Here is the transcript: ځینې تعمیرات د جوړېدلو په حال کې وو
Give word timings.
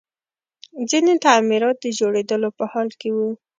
ځینې 0.89 1.13
تعمیرات 1.25 1.77
د 1.81 1.85
جوړېدلو 1.99 2.49
په 2.57 2.65
حال 2.71 2.89
کې 2.99 3.09
وو 3.15 3.29